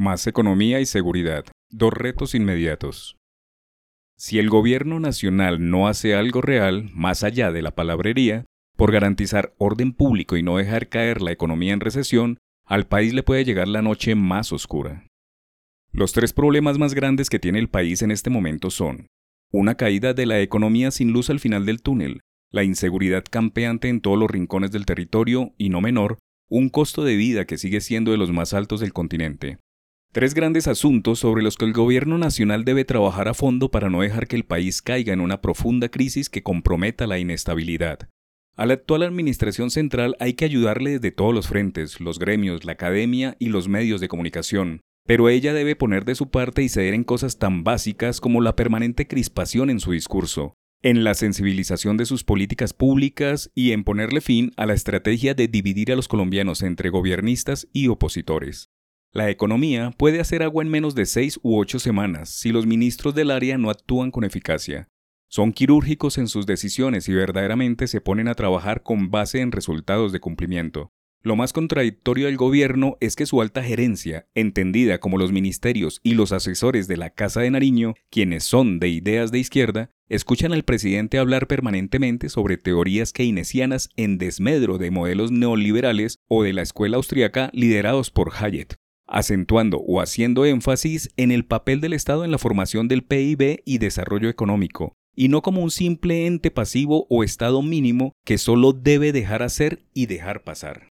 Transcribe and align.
Más 0.00 0.28
economía 0.28 0.78
y 0.78 0.86
seguridad. 0.86 1.44
Dos 1.70 1.92
retos 1.92 2.36
inmediatos. 2.36 3.16
Si 4.16 4.38
el 4.38 4.48
gobierno 4.48 5.00
nacional 5.00 5.70
no 5.70 5.88
hace 5.88 6.14
algo 6.14 6.40
real, 6.40 6.88
más 6.94 7.24
allá 7.24 7.50
de 7.50 7.62
la 7.62 7.74
palabrería, 7.74 8.44
por 8.76 8.92
garantizar 8.92 9.56
orden 9.58 9.92
público 9.92 10.36
y 10.36 10.44
no 10.44 10.58
dejar 10.58 10.88
caer 10.88 11.20
la 11.20 11.32
economía 11.32 11.72
en 11.72 11.80
recesión, 11.80 12.38
al 12.64 12.86
país 12.86 13.12
le 13.12 13.24
puede 13.24 13.44
llegar 13.44 13.66
la 13.66 13.82
noche 13.82 14.14
más 14.14 14.52
oscura. 14.52 15.04
Los 15.90 16.12
tres 16.12 16.32
problemas 16.32 16.78
más 16.78 16.94
grandes 16.94 17.28
que 17.28 17.40
tiene 17.40 17.58
el 17.58 17.68
país 17.68 18.00
en 18.02 18.12
este 18.12 18.30
momento 18.30 18.70
son 18.70 19.08
una 19.50 19.74
caída 19.74 20.14
de 20.14 20.26
la 20.26 20.38
economía 20.38 20.92
sin 20.92 21.12
luz 21.12 21.28
al 21.28 21.40
final 21.40 21.66
del 21.66 21.82
túnel, 21.82 22.20
la 22.52 22.62
inseguridad 22.62 23.24
campeante 23.28 23.88
en 23.88 24.00
todos 24.00 24.16
los 24.16 24.30
rincones 24.30 24.70
del 24.70 24.86
territorio 24.86 25.54
y, 25.58 25.70
no 25.70 25.80
menor, 25.80 26.18
un 26.48 26.68
costo 26.68 27.02
de 27.02 27.16
vida 27.16 27.46
que 27.46 27.58
sigue 27.58 27.80
siendo 27.80 28.12
de 28.12 28.16
los 28.16 28.30
más 28.30 28.54
altos 28.54 28.78
del 28.78 28.92
continente. 28.92 29.58
Tres 30.18 30.34
grandes 30.34 30.66
asuntos 30.66 31.20
sobre 31.20 31.44
los 31.44 31.56
que 31.56 31.64
el 31.64 31.72
gobierno 31.72 32.18
nacional 32.18 32.64
debe 32.64 32.84
trabajar 32.84 33.28
a 33.28 33.34
fondo 33.34 33.70
para 33.70 33.88
no 33.88 34.00
dejar 34.00 34.26
que 34.26 34.34
el 34.34 34.42
país 34.42 34.82
caiga 34.82 35.12
en 35.12 35.20
una 35.20 35.40
profunda 35.40 35.90
crisis 35.90 36.28
que 36.28 36.42
comprometa 36.42 37.06
la 37.06 37.20
inestabilidad. 37.20 38.08
A 38.56 38.66
la 38.66 38.74
actual 38.74 39.04
administración 39.04 39.70
central 39.70 40.16
hay 40.18 40.32
que 40.32 40.44
ayudarle 40.44 40.90
desde 40.90 41.12
todos 41.12 41.32
los 41.32 41.46
frentes, 41.46 42.00
los 42.00 42.18
gremios, 42.18 42.64
la 42.64 42.72
academia 42.72 43.36
y 43.38 43.50
los 43.50 43.68
medios 43.68 44.00
de 44.00 44.08
comunicación, 44.08 44.80
pero 45.06 45.28
ella 45.28 45.54
debe 45.54 45.76
poner 45.76 46.04
de 46.04 46.16
su 46.16 46.28
parte 46.30 46.64
y 46.64 46.68
ceder 46.68 46.94
en 46.94 47.04
cosas 47.04 47.38
tan 47.38 47.62
básicas 47.62 48.20
como 48.20 48.40
la 48.40 48.56
permanente 48.56 49.06
crispación 49.06 49.70
en 49.70 49.78
su 49.78 49.92
discurso, 49.92 50.54
en 50.82 51.04
la 51.04 51.14
sensibilización 51.14 51.96
de 51.96 52.06
sus 52.06 52.24
políticas 52.24 52.72
públicas 52.72 53.52
y 53.54 53.70
en 53.70 53.84
ponerle 53.84 54.20
fin 54.20 54.50
a 54.56 54.66
la 54.66 54.74
estrategia 54.74 55.34
de 55.34 55.46
dividir 55.46 55.92
a 55.92 55.94
los 55.94 56.08
colombianos 56.08 56.64
entre 56.64 56.90
gobiernistas 56.90 57.68
y 57.72 57.86
opositores. 57.86 58.68
La 59.10 59.30
economía 59.30 59.90
puede 59.96 60.20
hacer 60.20 60.42
agua 60.42 60.62
en 60.62 60.68
menos 60.68 60.94
de 60.94 61.06
seis 61.06 61.40
u 61.42 61.58
ocho 61.58 61.78
semanas 61.78 62.28
si 62.28 62.52
los 62.52 62.66
ministros 62.66 63.14
del 63.14 63.30
área 63.30 63.56
no 63.56 63.70
actúan 63.70 64.10
con 64.10 64.22
eficacia. 64.22 64.90
Son 65.28 65.52
quirúrgicos 65.52 66.18
en 66.18 66.28
sus 66.28 66.44
decisiones 66.44 67.08
y 67.08 67.14
verdaderamente 67.14 67.86
se 67.86 68.02
ponen 68.02 68.28
a 68.28 68.34
trabajar 68.34 68.82
con 68.82 69.10
base 69.10 69.40
en 69.40 69.50
resultados 69.50 70.12
de 70.12 70.20
cumplimiento. 70.20 70.92
Lo 71.22 71.36
más 71.36 71.54
contradictorio 71.54 72.26
del 72.26 72.36
gobierno 72.36 72.96
es 73.00 73.16
que 73.16 73.24
su 73.26 73.40
alta 73.40 73.62
gerencia, 73.62 74.28
entendida 74.34 75.00
como 75.00 75.16
los 75.16 75.32
ministerios 75.32 76.00
y 76.02 76.14
los 76.14 76.32
asesores 76.32 76.86
de 76.86 76.98
la 76.98 77.10
Casa 77.10 77.40
de 77.40 77.50
Nariño, 77.50 77.94
quienes 78.10 78.44
son 78.44 78.78
de 78.78 78.88
ideas 78.88 79.32
de 79.32 79.38
izquierda, 79.38 79.90
escuchan 80.08 80.52
al 80.52 80.64
presidente 80.64 81.18
hablar 81.18 81.46
permanentemente 81.46 82.28
sobre 82.28 82.56
teorías 82.56 83.12
keynesianas 83.12 83.88
en 83.96 84.18
desmedro 84.18 84.76
de 84.76 84.90
modelos 84.90 85.32
neoliberales 85.32 86.18
o 86.28 86.42
de 86.42 86.52
la 86.52 86.62
escuela 86.62 86.98
austriaca 86.98 87.50
liderados 87.52 88.10
por 88.10 88.32
Hayek, 88.38 88.76
acentuando 89.08 89.78
o 89.78 90.00
haciendo 90.00 90.44
énfasis 90.44 91.10
en 91.16 91.32
el 91.32 91.44
papel 91.44 91.80
del 91.80 91.94
Estado 91.94 92.24
en 92.24 92.30
la 92.30 92.38
formación 92.38 92.86
del 92.86 93.02
PIB 93.02 93.62
y 93.64 93.78
desarrollo 93.78 94.28
económico, 94.28 94.94
y 95.16 95.28
no 95.28 95.42
como 95.42 95.62
un 95.62 95.70
simple 95.70 96.26
ente 96.26 96.50
pasivo 96.50 97.06
o 97.10 97.24
Estado 97.24 97.62
mínimo 97.62 98.12
que 98.24 98.38
solo 98.38 98.72
debe 98.72 99.12
dejar 99.12 99.42
hacer 99.42 99.84
y 99.94 100.06
dejar 100.06 100.44
pasar. 100.44 100.90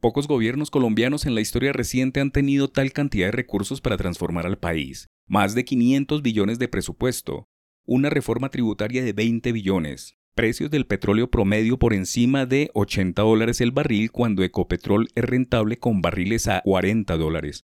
Pocos 0.00 0.28
gobiernos 0.28 0.70
colombianos 0.70 1.26
en 1.26 1.34
la 1.34 1.40
historia 1.40 1.72
reciente 1.72 2.20
han 2.20 2.30
tenido 2.30 2.68
tal 2.68 2.92
cantidad 2.92 3.26
de 3.26 3.32
recursos 3.32 3.80
para 3.80 3.96
transformar 3.96 4.46
al 4.46 4.58
país. 4.58 5.08
Más 5.28 5.54
de 5.54 5.64
500 5.64 6.22
billones 6.22 6.58
de 6.58 6.68
presupuesto, 6.68 7.46
una 7.84 8.08
reforma 8.08 8.48
tributaria 8.48 9.02
de 9.02 9.12
20 9.12 9.50
billones, 9.52 10.14
precios 10.38 10.70
del 10.70 10.86
petróleo 10.86 11.32
promedio 11.32 11.80
por 11.80 11.92
encima 11.92 12.46
de 12.46 12.70
80 12.74 13.22
dólares 13.22 13.60
el 13.60 13.72
barril 13.72 14.12
cuando 14.12 14.44
Ecopetrol 14.44 15.08
es 15.16 15.24
rentable 15.24 15.78
con 15.78 16.00
barriles 16.00 16.46
a 16.46 16.60
40 16.64 17.16
dólares. 17.16 17.64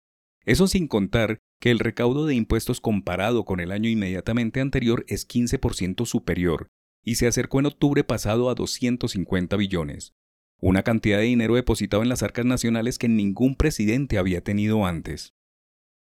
Eso 0.44 0.66
sin 0.66 0.86
contar 0.86 1.38
que 1.60 1.70
el 1.70 1.78
recaudo 1.78 2.26
de 2.26 2.34
impuestos 2.34 2.82
comparado 2.82 3.46
con 3.46 3.60
el 3.60 3.72
año 3.72 3.88
inmediatamente 3.88 4.60
anterior 4.60 5.06
es 5.08 5.26
15% 5.26 6.04
superior 6.04 6.68
y 7.02 7.14
se 7.14 7.26
acercó 7.26 7.58
en 7.58 7.64
octubre 7.64 8.04
pasado 8.04 8.50
a 8.50 8.54
250 8.54 9.56
billones 9.56 10.12
una 10.60 10.82
cantidad 10.82 11.16
de 11.16 11.24
dinero 11.24 11.54
depositado 11.54 12.02
en 12.02 12.10
las 12.10 12.22
arcas 12.22 12.44
nacionales 12.44 12.98
que 12.98 13.08
ningún 13.08 13.54
presidente 13.54 14.18
había 14.18 14.42
tenido 14.42 14.84
antes. 14.84 15.32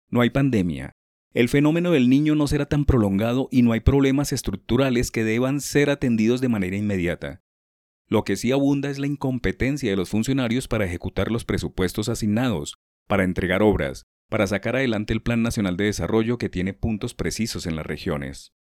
No 0.09 0.23
hay 0.23 0.31
pandemia. 0.31 0.97
El 1.38 1.49
fenómeno 1.49 1.93
del 1.93 2.09
niño 2.09 2.34
no 2.34 2.49
será 2.49 2.66
tan 2.66 2.84
prolongado 2.84 3.49
y 3.53 3.62
no 3.62 3.71
hay 3.71 3.78
problemas 3.78 4.32
estructurales 4.32 5.12
que 5.12 5.22
deban 5.22 5.60
ser 5.60 5.88
atendidos 5.88 6.41
de 6.41 6.49
manera 6.49 6.75
inmediata. 6.75 7.44
Lo 8.09 8.25
que 8.25 8.34
sí 8.34 8.50
abunda 8.50 8.91
es 8.91 8.99
la 8.99 9.06
incompetencia 9.06 9.88
de 9.88 9.94
los 9.94 10.09
funcionarios 10.09 10.66
para 10.66 10.84
ejecutar 10.84 11.31
los 11.31 11.44
presupuestos 11.44 12.09
asignados, 12.09 12.75
para 13.06 13.22
entregar 13.22 13.62
obras, 13.62 14.03
para 14.28 14.49
sacar 14.49 14.75
adelante 14.75 15.12
el 15.12 15.22
Plan 15.22 15.41
Nacional 15.41 15.76
de 15.76 15.84
Desarrollo 15.84 16.38
que 16.38 16.49
tiene 16.49 16.75
puntos 16.75 17.15
precisos 17.15 17.66
en 17.66 17.76
las 17.76 17.87
regiones. 17.87 18.53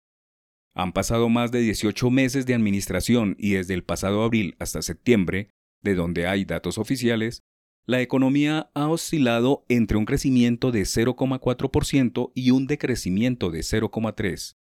Han 0.75 0.93
pasado 0.93 1.31
más 1.31 1.53
de 1.53 1.61
18 1.61 2.11
meses 2.11 2.45
de 2.45 2.53
administración 2.53 3.37
y 3.39 3.53
desde 3.53 3.73
el 3.73 3.85
pasado 3.85 4.23
abril 4.23 4.55
hasta 4.59 4.83
septiembre 4.83 5.49
de 5.81 5.95
donde 5.95 6.27
hay 6.27 6.45
datos 6.45 6.77
oficiales, 6.77 7.43
la 7.87 8.01
economía 8.01 8.71
ha 8.75 8.89
oscilado 8.89 9.65
entre 9.69 9.97
un 9.97 10.07
crecimiento 10.07 10.73
de 10.73 10.83
0,4% 10.83 12.33
y 12.35 12.51
un 12.51 12.67
decrecimiento 12.67 13.51
de 13.51 13.61
0,3%. 13.61 14.57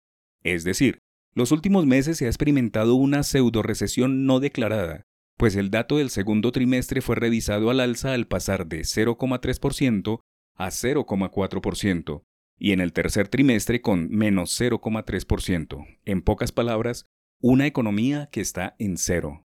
Es 0.43 0.65
decir, 0.65 0.99
los 1.34 1.53
últimos 1.53 1.87
meses 1.87 2.19
se 2.19 2.27
ha 2.27 2.28
experimentado 2.28 2.97
una 2.97 3.22
pseudo 3.22 3.62
recesión 3.62 4.27
no 4.27 4.41
declarada, 4.41 5.06
pues 5.38 5.55
el 5.55 5.71
dato 5.71 5.99
del 5.99 6.10
segundo 6.10 6.50
trimestre 6.50 7.00
fue 7.00 7.15
revisado 7.16 7.71
al 7.71 7.81
alza 7.81 8.12
al 8.12 8.27
pasar 8.27 8.66
de 8.66 8.81
0,3% 8.81 10.21
a 10.56 10.66
0,4%, 10.66 12.22
y 12.59 12.72
en 12.72 12.81
el 12.81 12.93
tercer 12.93 13.28
trimestre 13.28 13.81
con 13.81 14.10
menos 14.10 14.60
0,3%. 14.60 15.87
En 16.04 16.22
pocas 16.22 16.53
palabras, 16.53 17.06
una 17.41 17.66
economía 17.66 18.28
que 18.31 18.41
está 18.41 18.75
en 18.78 18.99
cero. 18.99 19.47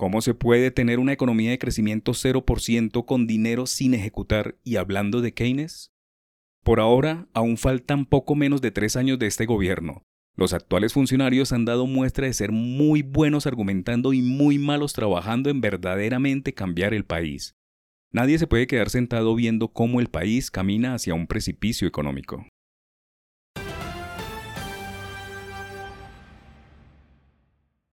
¿Cómo 0.00 0.22
se 0.22 0.32
puede 0.32 0.70
tener 0.70 0.98
una 0.98 1.12
economía 1.12 1.50
de 1.50 1.58
crecimiento 1.58 2.12
0% 2.12 3.04
con 3.04 3.26
dinero 3.26 3.66
sin 3.66 3.92
ejecutar 3.92 4.56
y 4.64 4.76
hablando 4.76 5.20
de 5.20 5.34
Keynes? 5.34 5.92
Por 6.64 6.80
ahora, 6.80 7.28
aún 7.34 7.58
faltan 7.58 8.06
poco 8.06 8.34
menos 8.34 8.62
de 8.62 8.70
tres 8.70 8.96
años 8.96 9.18
de 9.18 9.26
este 9.26 9.44
gobierno. 9.44 10.00
Los 10.36 10.54
actuales 10.54 10.94
funcionarios 10.94 11.52
han 11.52 11.66
dado 11.66 11.86
muestra 11.86 12.26
de 12.26 12.32
ser 12.32 12.50
muy 12.50 13.02
buenos 13.02 13.46
argumentando 13.46 14.14
y 14.14 14.22
muy 14.22 14.56
malos 14.58 14.94
trabajando 14.94 15.50
en 15.50 15.60
verdaderamente 15.60 16.54
cambiar 16.54 16.94
el 16.94 17.04
país. 17.04 17.54
Nadie 18.10 18.38
se 18.38 18.46
puede 18.46 18.66
quedar 18.66 18.88
sentado 18.88 19.34
viendo 19.34 19.68
cómo 19.68 20.00
el 20.00 20.06
país 20.06 20.50
camina 20.50 20.94
hacia 20.94 21.12
un 21.12 21.26
precipicio 21.26 21.86
económico. 21.86 22.46